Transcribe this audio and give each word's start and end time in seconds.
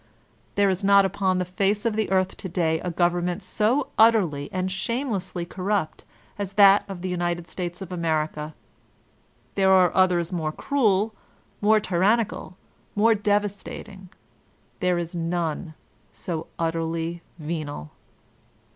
There 0.55 0.67
is 0.67 0.83
not 0.83 1.05
upon 1.05 1.37
the 1.37 1.45
face 1.45 1.85
of 1.85 1.95
the 1.95 2.09
earth 2.09 2.35
to 2.37 2.49
day 2.49 2.79
a 2.79 2.89
government 2.89 3.43
so 3.43 3.89
utterly 3.99 4.49
and 4.51 4.71
shamelessly 4.71 5.45
corrupt 5.45 6.05
as 6.39 6.53
that 6.53 6.83
of 6.89 7.03
the 7.03 7.09
United 7.09 7.45
States 7.47 7.83
of 7.83 7.91
America. 7.91 8.55
There 9.53 9.71
are 9.71 9.93
others 9.95 10.31
more 10.33 10.51
cruel, 10.51 11.13
more 11.61 11.79
tyrannical, 11.79 12.57
more 12.95 13.13
devastating; 13.13 14.09
there 14.79 14.97
is 14.97 15.15
none 15.15 15.75
so 16.11 16.47
utterly 16.57 17.21
venal. 17.37 17.91